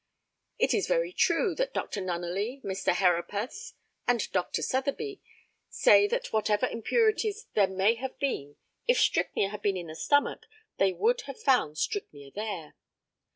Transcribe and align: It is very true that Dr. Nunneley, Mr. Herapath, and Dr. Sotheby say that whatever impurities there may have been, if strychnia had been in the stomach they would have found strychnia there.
It 0.57 0.73
is 0.73 0.87
very 0.87 1.13
true 1.13 1.53
that 1.53 1.75
Dr. 1.75 2.01
Nunneley, 2.01 2.59
Mr. 2.63 2.91
Herapath, 2.91 3.73
and 4.07 4.31
Dr. 4.31 4.63
Sotheby 4.63 5.21
say 5.69 6.07
that 6.07 6.33
whatever 6.33 6.65
impurities 6.65 7.45
there 7.53 7.67
may 7.67 7.93
have 7.93 8.17
been, 8.17 8.55
if 8.87 8.97
strychnia 8.99 9.49
had 9.51 9.61
been 9.61 9.77
in 9.77 9.85
the 9.85 9.95
stomach 9.95 10.47
they 10.79 10.91
would 10.91 11.21
have 11.27 11.39
found 11.39 11.77
strychnia 11.77 12.31
there. 12.33 12.73